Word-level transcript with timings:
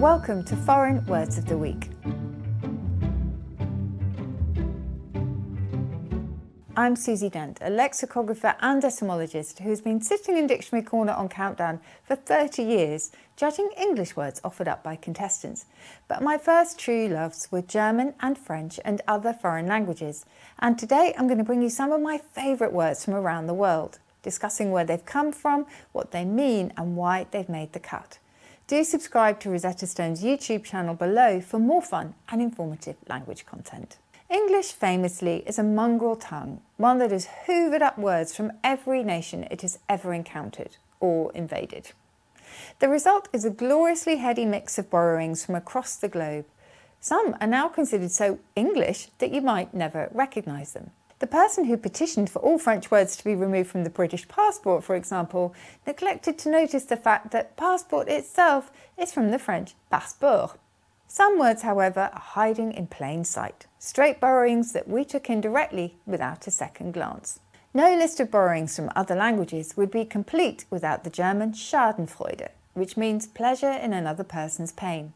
Welcome 0.00 0.44
to 0.44 0.56
Foreign 0.56 1.04
Words 1.04 1.36
of 1.36 1.44
the 1.44 1.58
Week. 1.58 1.90
I'm 6.74 6.96
Susie 6.96 7.28
Dent, 7.28 7.58
a 7.60 7.68
lexicographer 7.68 8.56
and 8.62 8.82
etymologist 8.82 9.58
who's 9.58 9.82
been 9.82 10.00
sitting 10.00 10.38
in 10.38 10.46
Dictionary 10.46 10.82
Corner 10.86 11.12
on 11.12 11.28
Countdown 11.28 11.80
for 12.02 12.16
30 12.16 12.62
years, 12.62 13.10
judging 13.36 13.68
English 13.76 14.16
words 14.16 14.40
offered 14.42 14.68
up 14.68 14.82
by 14.82 14.96
contestants. 14.96 15.66
But 16.08 16.22
my 16.22 16.38
first 16.38 16.78
true 16.78 17.06
loves 17.06 17.52
were 17.52 17.60
German 17.60 18.14
and 18.20 18.38
French 18.38 18.80
and 18.86 19.02
other 19.06 19.34
foreign 19.34 19.66
languages. 19.66 20.24
And 20.60 20.78
today 20.78 21.12
I'm 21.18 21.26
going 21.26 21.36
to 21.36 21.44
bring 21.44 21.60
you 21.60 21.68
some 21.68 21.92
of 21.92 22.00
my 22.00 22.16
favourite 22.16 22.72
words 22.72 23.04
from 23.04 23.12
around 23.12 23.48
the 23.48 23.52
world, 23.52 23.98
discussing 24.22 24.70
where 24.70 24.86
they've 24.86 25.04
come 25.04 25.30
from, 25.30 25.66
what 25.92 26.10
they 26.10 26.24
mean, 26.24 26.72
and 26.78 26.96
why 26.96 27.26
they've 27.30 27.50
made 27.50 27.74
the 27.74 27.80
cut. 27.80 28.16
Do 28.70 28.84
subscribe 28.84 29.40
to 29.40 29.50
Rosetta 29.50 29.84
Stone's 29.84 30.22
YouTube 30.22 30.62
channel 30.62 30.94
below 30.94 31.40
for 31.40 31.58
more 31.58 31.82
fun 31.82 32.14
and 32.28 32.40
informative 32.40 32.94
language 33.08 33.44
content. 33.44 33.98
English 34.30 34.70
famously 34.70 35.42
is 35.44 35.58
a 35.58 35.64
mongrel 35.64 36.14
tongue, 36.14 36.60
one 36.76 36.98
that 36.98 37.10
has 37.10 37.26
hoovered 37.48 37.82
up 37.82 37.98
words 37.98 38.32
from 38.32 38.52
every 38.62 39.02
nation 39.02 39.44
it 39.50 39.62
has 39.62 39.80
ever 39.88 40.14
encountered 40.14 40.76
or 41.00 41.32
invaded. 41.32 41.90
The 42.78 42.88
result 42.88 43.28
is 43.32 43.44
a 43.44 43.50
gloriously 43.50 44.18
heady 44.18 44.44
mix 44.44 44.78
of 44.78 44.88
borrowings 44.88 45.44
from 45.44 45.56
across 45.56 45.96
the 45.96 46.06
globe. 46.06 46.44
Some 47.00 47.36
are 47.40 47.48
now 47.48 47.66
considered 47.66 48.12
so 48.12 48.38
English 48.54 49.08
that 49.18 49.32
you 49.32 49.40
might 49.40 49.74
never 49.74 50.08
recognise 50.12 50.74
them. 50.74 50.92
The 51.20 51.26
person 51.26 51.66
who 51.66 51.76
petitioned 51.76 52.30
for 52.30 52.38
all 52.38 52.58
French 52.58 52.90
words 52.90 53.14
to 53.16 53.24
be 53.24 53.34
removed 53.34 53.68
from 53.68 53.84
the 53.84 53.90
British 53.90 54.26
passport, 54.26 54.82
for 54.82 54.96
example, 54.96 55.54
neglected 55.86 56.38
to 56.38 56.50
notice 56.50 56.84
the 56.84 56.96
fact 56.96 57.30
that 57.32 57.58
passport 57.58 58.08
itself 58.08 58.72
is 58.98 59.12
from 59.12 59.30
the 59.30 59.38
French 59.38 59.74
passeport. 59.90 60.58
Some 61.08 61.38
words, 61.38 61.60
however, 61.60 62.08
are 62.14 62.20
hiding 62.20 62.72
in 62.72 62.86
plain 62.86 63.24
sight, 63.24 63.66
straight 63.78 64.18
borrowings 64.18 64.72
that 64.72 64.88
we 64.88 65.04
took 65.04 65.28
in 65.28 65.42
directly 65.42 65.96
without 66.06 66.46
a 66.46 66.50
second 66.50 66.94
glance. 66.94 67.40
No 67.74 67.94
list 67.94 68.18
of 68.18 68.30
borrowings 68.30 68.74
from 68.74 68.90
other 68.96 69.14
languages 69.14 69.76
would 69.76 69.90
be 69.90 70.06
complete 70.06 70.64
without 70.70 71.04
the 71.04 71.10
German 71.10 71.52
Schadenfreude, 71.52 72.48
which 72.72 72.96
means 72.96 73.26
pleasure 73.26 73.72
in 73.72 73.92
another 73.92 74.24
person's 74.24 74.72
pain. 74.72 75.12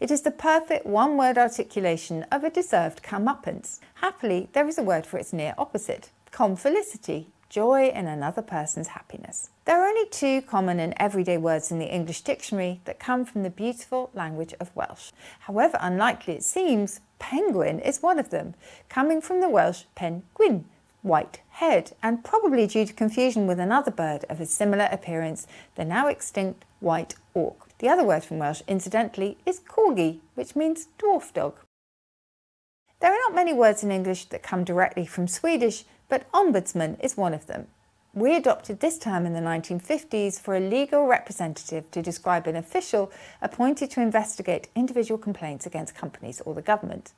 It 0.00 0.10
is 0.10 0.22
the 0.22 0.30
perfect 0.30 0.86
one 0.86 1.18
word 1.18 1.36
articulation 1.36 2.24
of 2.32 2.42
a 2.42 2.48
deserved 2.48 3.02
comeuppance. 3.02 3.80
Happily, 3.96 4.48
there 4.54 4.66
is 4.66 4.78
a 4.78 4.82
word 4.82 5.04
for 5.04 5.18
its 5.18 5.30
near 5.30 5.52
opposite 5.58 6.08
confelicity, 6.32 7.26
joy 7.50 7.90
in 7.90 8.06
another 8.06 8.40
person's 8.40 8.88
happiness. 8.88 9.50
There 9.66 9.78
are 9.78 9.86
only 9.86 10.06
two 10.06 10.40
common 10.40 10.80
and 10.80 10.94
everyday 10.96 11.36
words 11.36 11.70
in 11.70 11.78
the 11.78 11.94
English 11.94 12.22
dictionary 12.22 12.80
that 12.86 12.98
come 12.98 13.26
from 13.26 13.42
the 13.42 13.50
beautiful 13.50 14.08
language 14.14 14.54
of 14.58 14.74
Welsh. 14.74 15.10
However 15.40 15.76
unlikely 15.82 16.32
it 16.36 16.44
seems, 16.44 17.00
penguin 17.18 17.78
is 17.78 18.00
one 18.00 18.18
of 18.18 18.30
them, 18.30 18.54
coming 18.88 19.20
from 19.20 19.42
the 19.42 19.50
Welsh 19.50 19.82
pen 19.94 20.22
gwyn, 20.32 20.64
white 21.02 21.40
head, 21.50 21.92
and 22.02 22.24
probably 22.24 22.66
due 22.66 22.86
to 22.86 22.92
confusion 22.92 23.46
with 23.46 23.58
another 23.60 23.90
bird 23.90 24.24
of 24.28 24.40
a 24.40 24.46
similar 24.46 24.88
appearance, 24.90 25.46
the 25.74 25.84
now 25.84 26.08
extinct 26.08 26.64
white 26.80 27.14
auk. 27.34 27.68
The 27.78 27.88
other 27.88 28.04
word 28.04 28.24
from 28.24 28.38
Welsh, 28.38 28.62
incidentally, 28.68 29.38
is 29.46 29.60
corgi, 29.60 30.20
which 30.34 30.56
means 30.56 30.88
dwarf 30.98 31.32
dog. 31.32 31.56
There 33.00 33.12
are 33.12 33.18
not 33.28 33.34
many 33.34 33.54
words 33.54 33.82
in 33.82 33.90
English 33.90 34.26
that 34.26 34.42
come 34.42 34.64
directly 34.64 35.06
from 35.06 35.26
Swedish, 35.26 35.84
but 36.08 36.30
ombudsman 36.32 37.00
is 37.00 37.16
one 37.16 37.32
of 37.32 37.46
them. 37.46 37.68
We 38.12 38.34
adopted 38.34 38.80
this 38.80 38.98
term 38.98 39.24
in 39.24 39.34
the 39.34 39.40
1950s 39.40 40.40
for 40.40 40.56
a 40.56 40.60
legal 40.60 41.06
representative 41.06 41.90
to 41.92 42.02
describe 42.02 42.48
an 42.48 42.56
official 42.56 43.12
appointed 43.40 43.90
to 43.92 44.02
investigate 44.02 44.68
individual 44.74 45.16
complaints 45.16 45.64
against 45.64 45.94
companies 45.94 46.40
or 46.44 46.54
the 46.54 46.60
government. 46.60 47.12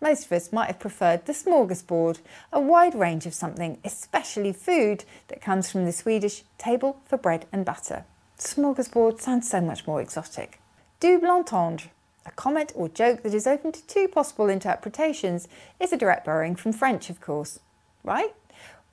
Most 0.00 0.26
of 0.26 0.32
us 0.32 0.52
might 0.52 0.66
have 0.66 0.78
preferred 0.78 1.26
the 1.26 1.32
smorgasbord, 1.32 2.20
a 2.52 2.60
wide 2.60 2.94
range 2.94 3.26
of 3.26 3.34
something, 3.34 3.78
especially 3.84 4.52
food, 4.52 5.04
that 5.28 5.40
comes 5.40 5.70
from 5.70 5.84
the 5.84 5.92
Swedish 5.92 6.44
table 6.56 7.00
for 7.04 7.18
bread 7.18 7.46
and 7.52 7.64
butter. 7.64 8.04
Smorgasbord 8.38 9.20
sounds 9.20 9.50
so 9.50 9.60
much 9.60 9.86
more 9.86 10.00
exotic. 10.00 10.60
Double 11.00 11.28
entendre, 11.28 11.90
a 12.24 12.30
comment 12.30 12.72
or 12.74 12.88
joke 12.88 13.22
that 13.22 13.34
is 13.34 13.46
open 13.46 13.72
to 13.72 13.86
two 13.86 14.06
possible 14.08 14.48
interpretations, 14.48 15.48
is 15.80 15.92
a 15.92 15.96
direct 15.96 16.24
borrowing 16.24 16.54
from 16.54 16.72
French, 16.72 17.10
of 17.10 17.20
course. 17.20 17.58
Right? 18.04 18.34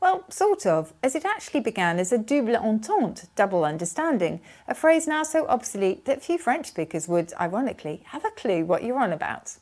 Well, 0.01 0.25
sort 0.29 0.65
of, 0.65 0.93
as 1.01 1.15
it 1.15 1.25
actually 1.25 1.61
began 1.61 1.99
as 1.99 2.11
a 2.11 2.17
double 2.17 2.55
entente, 2.55 3.27
double 3.35 3.65
understanding, 3.65 4.41
a 4.67 4.75
phrase 4.75 5.07
now 5.07 5.23
so 5.23 5.47
obsolete 5.47 6.05
that 6.05 6.23
few 6.23 6.37
French 6.37 6.67
speakers 6.67 7.07
would, 7.07 7.33
ironically, 7.39 8.03
have 8.07 8.25
a 8.25 8.31
clue 8.31 8.65
what 8.65 8.83
you're 8.83 8.99
on 8.99 9.13
about. 9.13 9.55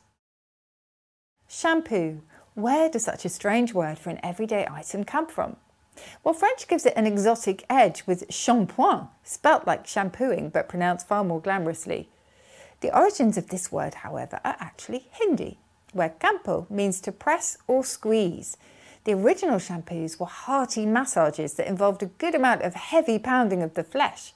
Shampoo. 1.56 2.20
Where 2.54 2.90
does 2.90 3.04
such 3.04 3.24
a 3.24 3.28
strange 3.28 3.72
word 3.72 3.96
for 3.96 4.10
an 4.10 4.18
everyday 4.24 4.66
item 4.68 5.04
come 5.04 5.28
from? 5.28 5.54
Well, 6.24 6.34
French 6.34 6.66
gives 6.66 6.84
it 6.84 6.94
an 6.96 7.06
exotic 7.06 7.64
edge 7.70 8.02
with 8.08 8.26
shampoing, 8.26 9.08
spelt 9.22 9.64
like 9.64 9.86
shampooing 9.86 10.48
but 10.48 10.68
pronounced 10.68 11.06
far 11.06 11.22
more 11.22 11.40
glamorously. 11.40 12.08
The 12.80 12.92
origins 12.92 13.38
of 13.38 13.50
this 13.50 13.70
word, 13.70 13.94
however, 13.94 14.40
are 14.44 14.56
actually 14.58 15.06
Hindi, 15.12 15.58
where 15.92 16.16
champo 16.20 16.68
means 16.68 17.00
to 17.02 17.12
press 17.12 17.56
or 17.68 17.84
squeeze. 17.84 18.56
The 19.04 19.12
original 19.12 19.58
shampoos 19.58 20.18
were 20.18 20.26
hearty 20.26 20.84
massages 20.84 21.54
that 21.54 21.68
involved 21.68 22.02
a 22.02 22.06
good 22.06 22.34
amount 22.34 22.62
of 22.62 22.74
heavy 22.74 23.20
pounding 23.20 23.62
of 23.62 23.74
the 23.74 23.84
flesh. 23.84 24.32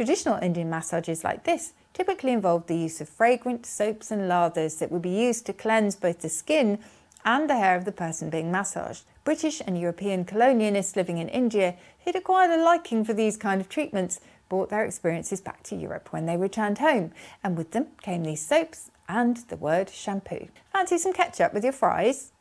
Traditional 0.00 0.38
Indian 0.42 0.70
massages 0.70 1.24
like 1.24 1.44
this 1.44 1.74
typically 1.92 2.32
involved 2.32 2.68
the 2.68 2.74
use 2.74 3.02
of 3.02 3.08
fragrant 3.10 3.66
soaps 3.66 4.10
and 4.10 4.30
lathers 4.30 4.78
that 4.78 4.90
would 4.90 5.02
be 5.02 5.10
used 5.10 5.44
to 5.44 5.52
cleanse 5.52 5.94
both 5.94 6.20
the 6.20 6.30
skin 6.30 6.78
and 7.22 7.50
the 7.50 7.58
hair 7.58 7.76
of 7.76 7.84
the 7.84 7.92
person 7.92 8.30
being 8.30 8.50
massaged. 8.50 9.04
British 9.24 9.60
and 9.60 9.78
European 9.78 10.24
colonialists 10.24 10.96
living 10.96 11.18
in 11.18 11.28
India 11.28 11.74
who'd 12.02 12.16
acquired 12.16 12.50
a 12.50 12.62
liking 12.62 13.04
for 13.04 13.12
these 13.12 13.36
kind 13.36 13.60
of 13.60 13.68
treatments 13.68 14.20
brought 14.48 14.70
their 14.70 14.86
experiences 14.86 15.42
back 15.42 15.62
to 15.64 15.76
Europe 15.76 16.14
when 16.14 16.24
they 16.24 16.38
returned 16.38 16.78
home, 16.78 17.12
and 17.44 17.58
with 17.58 17.72
them 17.72 17.88
came 18.00 18.24
these 18.24 18.40
soaps 18.40 18.90
and 19.06 19.36
the 19.48 19.56
word 19.56 19.90
shampoo. 19.90 20.48
Fancy 20.72 20.96
some 20.96 21.12
ketchup 21.12 21.52
with 21.52 21.62
your 21.62 21.74
fries? 21.74 22.32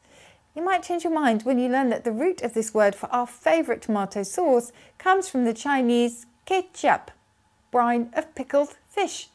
You 0.55 0.63
might 0.63 0.83
change 0.83 1.03
your 1.03 1.11
mind 1.11 1.41
when 1.41 1.59
you 1.59 1.67
learn 1.67 1.89
that 1.89 2.05
the 2.05 2.13
root 2.13 2.41
of 2.41 2.53
this 2.53 2.73
word 2.73 2.95
for 2.95 3.07
our 3.07 3.27
favourite 3.27 3.81
tomato 3.81 4.23
sauce 4.23 4.71
comes 4.97 5.27
from 5.27 5.43
the 5.43 5.53
Chinese 5.53 6.25
ketchup, 6.45 7.11
brine 7.71 8.09
of 8.13 8.33
pickled 8.35 8.75
fish. 8.87 9.29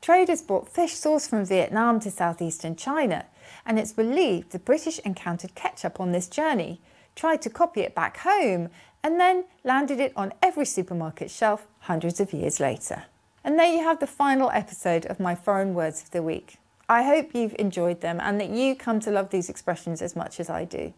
Traders 0.00 0.42
brought 0.42 0.68
fish 0.68 0.94
sauce 0.94 1.26
from 1.26 1.44
Vietnam 1.44 2.00
to 2.00 2.10
southeastern 2.10 2.76
China, 2.76 3.26
and 3.66 3.78
it's 3.78 3.92
believed 3.92 4.50
the 4.50 4.58
British 4.58 4.98
encountered 5.00 5.54
ketchup 5.54 6.00
on 6.00 6.12
this 6.12 6.28
journey, 6.28 6.80
tried 7.16 7.42
to 7.42 7.50
copy 7.50 7.80
it 7.80 7.94
back 7.94 8.18
home, 8.18 8.68
and 9.02 9.20
then 9.20 9.44
landed 9.64 10.00
it 10.00 10.12
on 10.16 10.32
every 10.42 10.64
supermarket 10.64 11.30
shelf 11.30 11.66
hundreds 11.80 12.20
of 12.20 12.32
years 12.32 12.60
later. 12.60 13.04
And 13.44 13.58
there 13.58 13.72
you 13.72 13.82
have 13.82 14.00
the 14.00 14.06
final 14.06 14.50
episode 14.52 15.06
of 15.06 15.20
my 15.20 15.34
foreign 15.34 15.74
words 15.74 16.02
of 16.02 16.10
the 16.10 16.22
week. 16.22 16.58
I 16.88 17.02
hope 17.02 17.34
you've 17.34 17.56
enjoyed 17.58 18.00
them 18.00 18.18
and 18.20 18.40
that 18.40 18.50
you 18.50 18.74
come 18.74 19.00
to 19.00 19.10
love 19.10 19.30
these 19.30 19.48
expressions 19.48 20.00
as 20.00 20.16
much 20.16 20.40
as 20.40 20.48
I 20.48 20.64
do 20.64 20.94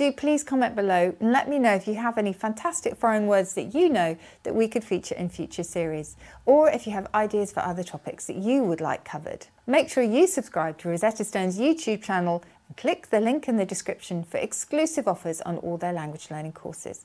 do 0.00 0.10
please 0.10 0.42
comment 0.42 0.74
below 0.74 1.14
and 1.20 1.30
let 1.30 1.46
me 1.46 1.58
know 1.58 1.74
if 1.74 1.86
you 1.86 1.94
have 1.94 2.16
any 2.16 2.32
fantastic 2.32 2.96
foreign 2.96 3.26
words 3.26 3.52
that 3.52 3.74
you 3.74 3.86
know 3.90 4.16
that 4.44 4.54
we 4.54 4.66
could 4.66 4.82
feature 4.82 5.14
in 5.14 5.28
future 5.28 5.62
series, 5.62 6.16
or 6.46 6.70
if 6.70 6.86
you 6.86 6.92
have 6.94 7.06
ideas 7.14 7.52
for 7.52 7.60
other 7.60 7.84
topics 7.84 8.26
that 8.26 8.36
you 8.36 8.64
would 8.64 8.80
like 8.80 9.04
covered. 9.04 9.48
Make 9.66 9.90
sure 9.90 10.02
you 10.02 10.26
subscribe 10.26 10.78
to 10.78 10.88
Rosetta 10.88 11.22
Stone's 11.22 11.58
YouTube 11.58 12.02
channel 12.02 12.42
and 12.66 12.78
click 12.78 13.10
the 13.10 13.20
link 13.20 13.46
in 13.46 13.58
the 13.58 13.66
description 13.66 14.24
for 14.24 14.38
exclusive 14.38 15.06
offers 15.06 15.42
on 15.42 15.58
all 15.58 15.76
their 15.76 15.92
language 15.92 16.30
learning 16.30 16.52
courses. 16.52 17.04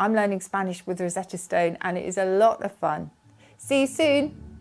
I'm 0.00 0.12
learning 0.12 0.40
Spanish 0.40 0.84
with 0.84 1.00
Rosetta 1.00 1.38
Stone 1.38 1.78
and 1.80 1.96
it 1.96 2.04
is 2.04 2.18
a 2.18 2.24
lot 2.24 2.60
of 2.64 2.72
fun. 2.72 3.12
See 3.56 3.82
you 3.82 3.86
soon! 3.86 4.51